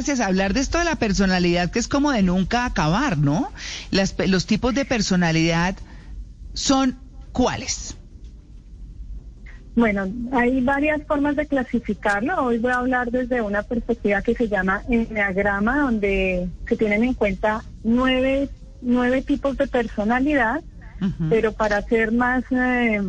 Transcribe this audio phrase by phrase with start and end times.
[0.00, 0.20] Gracias.
[0.20, 3.52] Hablar de esto de la personalidad que es como de nunca acabar, ¿no?
[3.90, 5.76] Las, los tipos de personalidad
[6.54, 6.96] son
[7.32, 7.98] ¿cuáles?
[9.76, 12.34] Bueno, hay varias formas de clasificarlo.
[12.42, 17.12] Hoy voy a hablar desde una perspectiva que se llama enneagrama, donde se tienen en
[17.12, 18.48] cuenta nueve,
[18.80, 20.62] nueve tipos de personalidad,
[21.28, 23.02] pero para hacer más eh,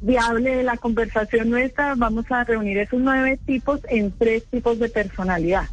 [0.00, 5.68] viable la conversación nuestra, vamos a reunir esos nueve tipos en tres tipos de personalidad.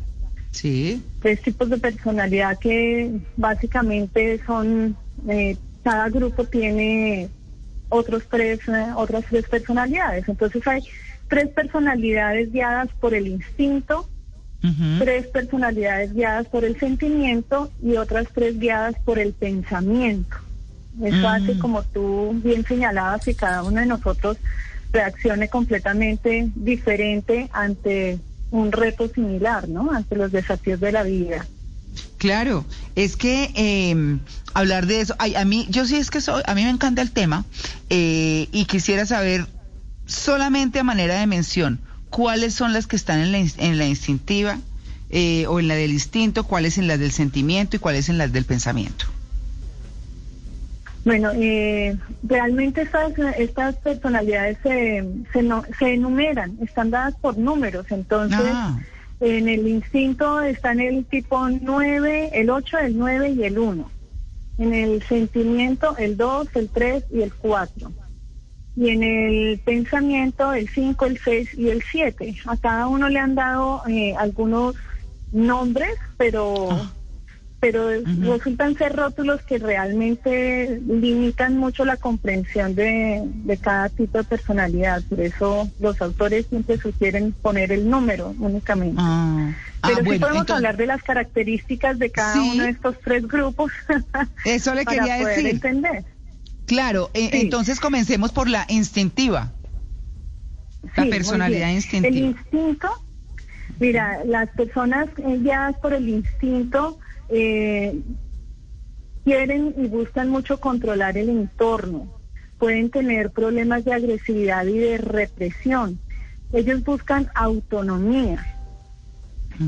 [0.53, 1.03] Sí.
[1.21, 4.95] Tres tipos de personalidad que básicamente son,
[5.27, 7.29] eh, cada grupo tiene
[7.89, 10.29] otros tres, eh, otras tres personalidades.
[10.29, 10.83] Entonces hay
[11.27, 14.07] tres personalidades guiadas por el instinto,
[14.97, 20.37] tres personalidades guiadas por el sentimiento y otras tres guiadas por el pensamiento.
[21.03, 24.37] Eso hace, como tú bien señalabas, que cada uno de nosotros
[24.93, 28.19] reaccione completamente diferente ante
[28.53, 29.91] un reto similar, ¿no?
[29.91, 31.45] Ante los desafíos de la vida.
[32.19, 32.65] Claro,
[32.95, 34.19] es que eh,
[34.53, 37.01] hablar de eso, ay, a mí, yo sí es que soy, a mí me encanta
[37.01, 37.45] el tema
[37.89, 39.47] eh, y quisiera saber
[40.05, 41.81] solamente a manera de mención
[42.11, 44.59] cuáles son las que están en la, en la instintiva
[45.09, 48.31] eh, o en la del instinto, cuáles en las del sentimiento y cuáles en las
[48.31, 49.05] del pensamiento.
[51.05, 57.85] Bueno, eh, realmente estas, estas personalidades se, se, no, se enumeran, están dadas por números,
[57.91, 58.79] entonces Ah.
[59.19, 63.91] en el instinto están el tipo 9, el 8, el 9 y el 1.
[64.59, 67.91] En el sentimiento el 2, el 3 y el 4.
[68.75, 72.35] Y en el pensamiento el 5, el 6 y el 7.
[72.45, 74.75] A cada uno le han dado eh, algunos
[75.31, 76.69] nombres, pero
[77.63, 77.87] pero
[78.19, 85.01] resultan ser rótulos que realmente limitan mucho la comprensión de, de cada tipo de personalidad.
[85.07, 88.97] Por eso los autores siempre sugieren poner el número únicamente.
[88.99, 92.51] Ah, ah, Pero sí bueno, podemos entonces- hablar de las características de cada Sí.
[92.53, 93.71] uno de estos tres grupos
[94.45, 95.49] Eso le para quería poder decir.
[95.51, 96.03] entender.
[96.65, 97.29] Claro, Sí.
[97.31, 99.53] entonces comencemos por la instintiva.
[100.97, 102.09] La Sí, personalidad instintiva.
[102.09, 102.89] El instinto,
[103.79, 106.99] mira, las personas guiadas por el instinto
[107.33, 107.99] eh,
[109.23, 112.07] quieren y buscan mucho controlar el entorno.
[112.59, 115.99] Pueden tener problemas de agresividad y de represión.
[116.53, 118.45] Ellos buscan autonomía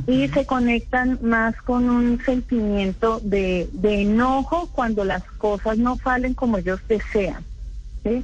[0.08, 6.34] y se conectan más con un sentimiento de, de enojo cuando las cosas no salen
[6.34, 7.44] como ellos desean.
[8.04, 8.24] ¿sí?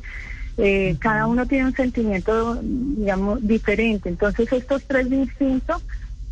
[0.58, 4.10] Eh, Cada uno tiene un sentimiento, digamos, diferente.
[4.10, 5.84] Entonces estos tres instintos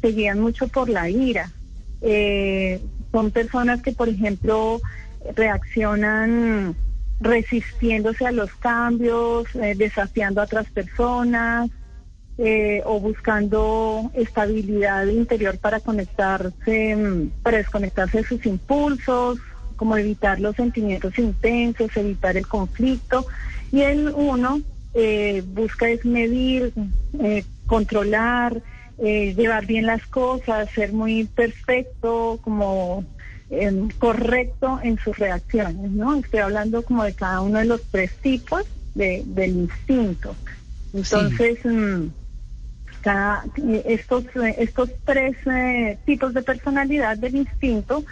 [0.02, 1.52] se guían mucho por la ira.
[2.02, 2.80] Eh,
[3.12, 4.82] son personas que, por ejemplo,
[5.36, 6.76] reaccionan
[7.20, 11.70] resistiéndose a los cambios, eh, desafiando a otras personas,
[12.42, 19.40] eh, o buscando estabilidad interior para conectarse, mm, para desconectarse de sus impulsos,
[19.76, 23.26] como evitar los sentimientos intensos, evitar el conflicto.
[23.74, 24.62] Y el uno
[24.94, 26.72] eh, busca es medir,
[27.20, 28.62] eh, controlar,
[29.02, 33.06] eh, llevar bien las cosas, ser muy perfecto, como
[33.50, 36.16] em, correcto en sus reacciones, ¿no?
[36.16, 38.64] Estoy hablando como de cada uno de los tres tipos
[38.96, 40.36] de, del instinto.
[40.94, 42.08] Entonces, mm,
[43.02, 48.04] cada, eh, estos, eh, estos tres eh, tipos de personalidad del instinto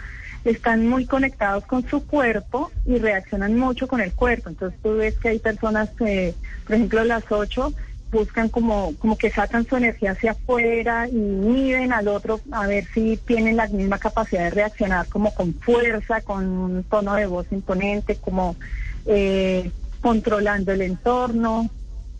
[0.44, 4.48] están muy conectados con su cuerpo y reaccionan mucho con el cuerpo.
[4.48, 6.34] Entonces tú ves que hay personas, que,
[6.64, 7.72] por ejemplo, las ocho
[8.10, 12.84] buscan como, como que sacan su energía hacia afuera y miden al otro a ver
[12.94, 17.46] si tienen la misma capacidad de reaccionar como con fuerza, con un tono de voz
[17.50, 18.56] imponente, como
[19.06, 19.70] eh,
[20.00, 21.68] controlando el entorno.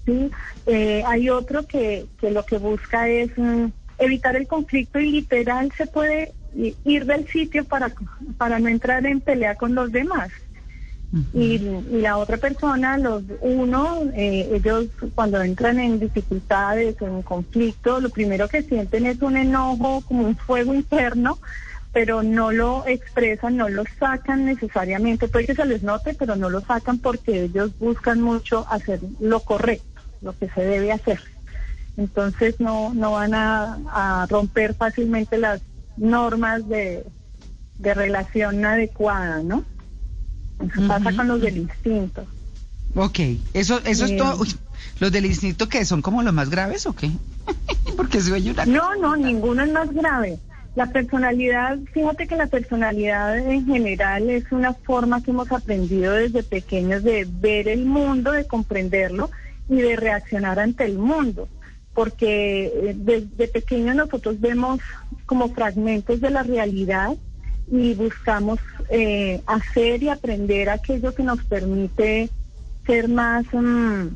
[0.05, 0.31] ¿sí?
[0.67, 3.67] Eh, hay otro que, que lo que busca es mm,
[3.99, 6.33] evitar el conflicto y literal se puede
[6.85, 7.93] ir del sitio para,
[8.37, 10.31] para no entrar en pelea con los demás.
[11.33, 18.01] Y, y la otra persona, los uno, eh, ellos cuando entran en dificultades, en conflicto,
[18.01, 21.39] lo primero que sienten es un enojo, como un fuego interno,
[21.93, 26.51] pero no lo expresan, no lo sacan necesariamente, puede que se les note, pero no
[26.51, 31.21] lo sacan porque ellos buscan mucho hacer lo correcto, lo que se debe hacer.
[31.97, 35.63] Entonces no, no van a, a romper fácilmente las,
[35.99, 37.05] normas de,
[37.79, 39.65] de relación adecuada, ¿no?
[40.61, 42.27] Eso pasa con los del instinto.
[42.95, 43.19] Ok,
[43.55, 44.17] eso, eso es Eh.
[44.17, 44.41] todo.
[44.41, 44.55] Uy,
[45.01, 47.11] ¿Los del instinto que son como los más graves o qué?
[47.97, 48.65] Porque se oye una...
[48.67, 50.39] No, no, ninguno es más grave.
[50.75, 56.43] La personalidad, fíjate que la personalidad en general es una forma que hemos aprendido desde
[56.43, 59.31] pequeños de ver el mundo, de comprenderlo
[59.69, 61.49] y de reaccionar ante el mundo.
[61.95, 64.81] Porque eh, desde pequeños nosotros vemos
[65.27, 67.17] como fragmentos de la realidad
[67.71, 68.59] y buscamos
[68.91, 72.31] eh, hacer y aprender aquello que nos permite
[72.87, 74.09] ser más mm,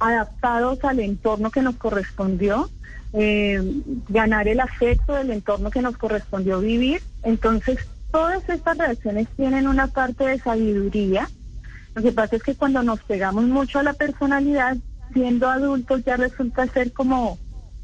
[0.00, 2.68] adaptados al entorno que nos correspondió,
[3.12, 3.62] eh,
[4.08, 7.02] ganar el afecto del entorno que nos correspondió vivir.
[7.22, 7.78] Entonces,
[8.10, 11.28] todas estas reacciones tienen una parte de sabiduría.
[11.94, 14.76] Lo que pasa es que cuando nos pegamos mucho a la personalidad,
[15.12, 17.38] siendo adultos ya resulta ser como,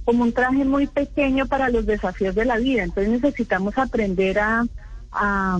[0.05, 2.85] como un traje muy pequeño para los desafíos de la vida.
[2.85, 4.64] Entonces necesitamos aprender a,
[5.12, 5.58] a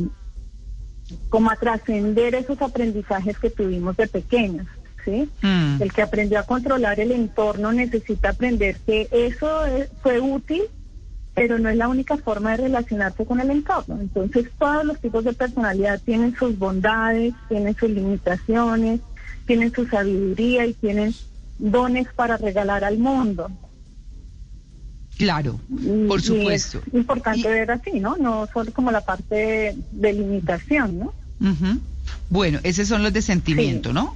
[1.28, 4.66] como a trascender esos aprendizajes que tuvimos de pequeños,
[5.04, 5.28] ¿sí?
[5.43, 5.81] Mm.
[5.81, 10.62] El que aprendió a controlar el entorno necesita aprender que eso eh, fue útil,
[11.34, 14.00] pero no es la única forma de relacionarse con el entorno.
[14.00, 19.00] Entonces, todos los tipos de personalidad tienen sus bondades, tienen sus limitaciones,
[19.46, 21.14] tienen su sabiduría y tienen
[21.58, 23.50] dones para regalar al mundo.
[25.18, 25.58] Claro,
[26.08, 26.82] por y supuesto.
[26.86, 28.16] es importante Y- ver así, ¿no?
[28.16, 31.14] No solo como la parte de, de limitación, ¿no?
[31.40, 31.80] Ujú.
[32.28, 33.94] Bueno, esos son los de sentimiento, Sí.
[33.94, 34.14] ¿no?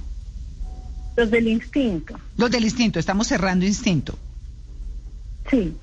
[1.17, 2.19] Los del instinto.
[2.37, 4.17] Los del instinto, estamos cerrando instinto.
[5.49, 5.73] Sí.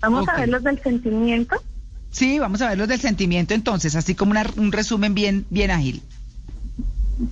[0.00, 1.56] Vamos a ver los del sentimiento.
[2.10, 5.70] Sí, vamos a ver los del sentimiento entonces, así como una- un resumen bien, bien
[5.70, 6.02] ágil.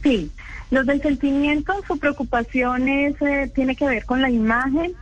[0.03, 0.31] Sí,
[0.71, 4.93] los del sentimiento, su preocupación es, eh, tiene que ver con la imagen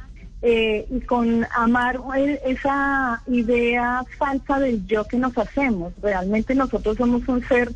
[0.42, 5.92] eh, y con amar eh, esa idea falsa del yo que nos hacemos.
[6.00, 7.72] Realmente nosotros somos un ser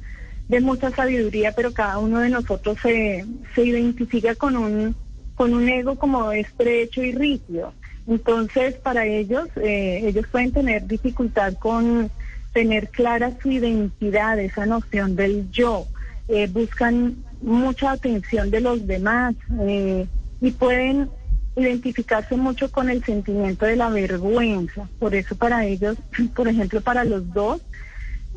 [0.49, 3.25] de mucha sabiduría, pero cada uno de nosotros se,
[3.55, 4.94] se identifica con un,
[5.35, 7.73] con un ego como estrecho y rígido.
[8.06, 12.11] Entonces, para ellos, eh, ellos pueden tener dificultad con
[12.53, 15.87] tener clara su identidad, esa noción del yo.
[16.29, 20.06] Eh, buscan mucha atención de los demás eh,
[20.41, 21.08] y pueden
[21.57, 24.89] identificarse mucho con el sentimiento de la vergüenza.
[24.99, 25.97] Por eso para ellos,
[26.35, 27.61] por ejemplo, para los dos,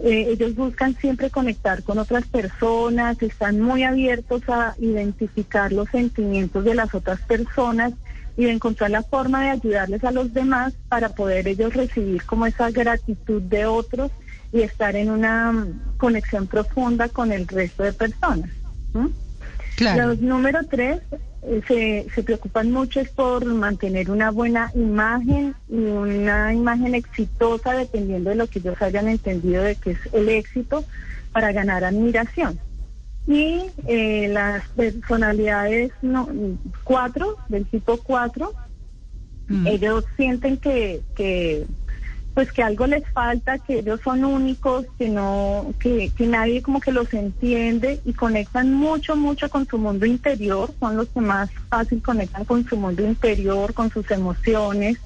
[0.04, 6.66] eh, ellos buscan siempre conectar con otras personas, están muy abiertos a identificar los sentimientos
[6.66, 7.94] de las otras personas
[8.36, 12.46] y de encontrar la forma de ayudarles a los demás para poder ellos recibir como
[12.46, 14.12] esa gratitud de otros
[14.52, 18.50] y estar en una mm, conexión profunda con el resto de personas.
[19.78, 20.08] Claro.
[20.08, 21.02] Los número tres
[21.68, 28.30] se, se preocupan mucho es por mantener una buena imagen y una imagen exitosa dependiendo
[28.30, 30.84] de lo que ellos hayan entendido de que es el éxito
[31.32, 32.60] para ganar admiración.
[33.28, 36.30] Y eh, las personalidades no,
[36.84, 38.54] cuatro, del tipo cuatro,
[39.48, 39.68] Mm.
[39.68, 41.66] ellos sienten que, que
[42.36, 46.82] pues que algo les falta, que ellos son únicos, que no, que, que nadie como
[46.82, 51.50] que los entiende y conectan mucho, mucho con su mundo interior, son los que más
[51.70, 54.98] fácil conectan con su mundo interior, con sus emociones,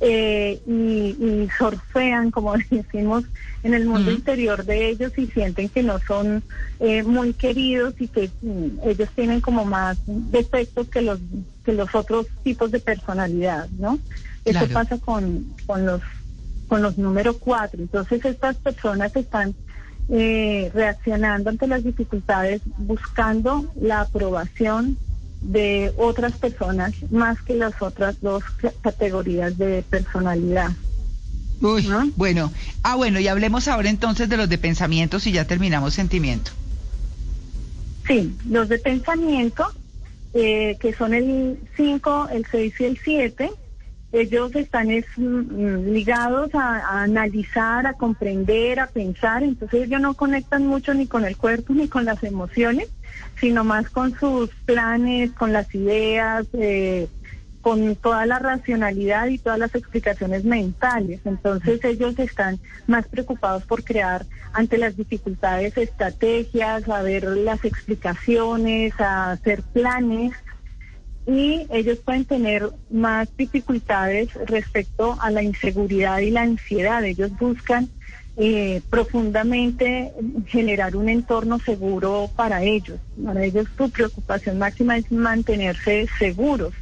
[0.00, 3.24] eh, y, y surfean, como decimos,
[3.62, 6.44] en el mundo interior de ellos y sienten que no son
[6.80, 11.18] eh, muy queridos y que mm, ellos tienen como más defectos que los
[11.64, 13.98] que los otros tipos de personalidad, ¿no?
[14.44, 14.74] Eso Claro.
[14.74, 16.00] pasa con, con los
[16.68, 17.80] con los número cuatro.
[17.82, 19.54] Entonces estas personas están
[20.10, 24.96] eh, reaccionando ante las dificultades buscando la aprobación
[25.40, 30.70] de otras personas más que las otras dos ca- categorías de personalidad.
[31.60, 32.08] Uy, ¿no?
[32.16, 32.52] bueno.
[32.82, 36.52] Ah, bueno, y hablemos ahora entonces de los de pensamientos y ya terminamos sentimiento.
[38.06, 39.66] Sí, los de pensamiento,
[40.34, 43.50] eh, que son el 5, el 6 y el 7,
[44.12, 50.14] ellos están es, mm, ligados a, a analizar, a comprender, a pensar, entonces ellos no
[50.14, 52.88] conectan mucho ni con el cuerpo ni con las emociones,
[53.40, 57.08] sino más con sus planes, con las ideas, eh,
[57.60, 61.20] con toda la racionalidad y todas las explicaciones mentales.
[61.24, 68.98] Entonces ellos están más preocupados por crear ante las dificultades estrategias, a ver las explicaciones,
[69.00, 70.32] a hacer planes
[71.28, 77.04] y ellos pueden tener más dificultades respecto a la inseguridad y la ansiedad.
[77.04, 77.90] Ellos buscan
[78.38, 80.10] eh, profundamente
[80.46, 82.98] generar un entorno seguro para ellos.
[83.22, 86.72] Para ellos su preocupación máxima es mantenerse seguros.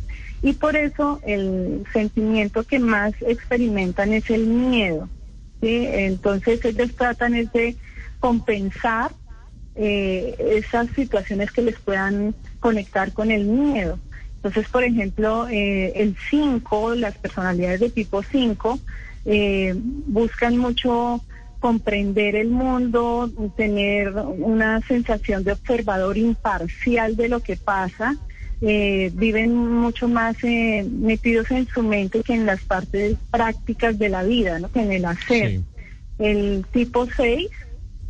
[0.43, 5.09] Y por eso el sentimiento que más experimentan es el miedo.
[5.61, 7.75] Entonces ellos tratan es de
[8.21, 9.11] compensar
[9.75, 13.99] eh, esas situaciones que les puedan conectar con el miedo.
[14.47, 18.79] Entonces, por ejemplo, eh, el 5, las personalidades de tipo 5,
[19.25, 21.21] eh, buscan mucho
[21.59, 28.15] comprender el mundo, tener una sensación de observador imparcial de lo que pasa,
[28.61, 34.09] eh, viven mucho más eh, metidos en su mente que en las partes prácticas de
[34.11, 34.71] la vida, ¿no?
[34.71, 35.61] que en el hacer.
[36.21, 37.49] El tipo 6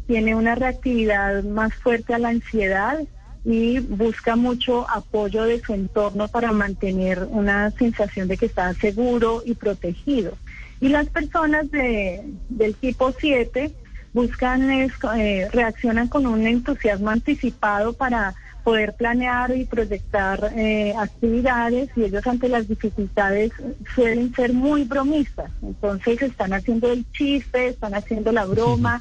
[0.06, 3.00] tiene una reactividad más fuerte a la ansiedad
[3.46, 9.40] y busca mucho apoyo de su entorno para mantener una sensación de que está seguro
[9.46, 10.36] y protegido.
[10.80, 13.72] Y las personas de, del tipo 7
[14.12, 18.34] buscan, eh, reaccionan con un entusiasmo anticipado para
[18.64, 23.52] poder planear y proyectar eh, actividades y ellos ante las dificultades
[23.94, 25.52] suelen ser muy bromistas.
[25.62, 29.00] Entonces están haciendo el chiste, están haciendo la broma.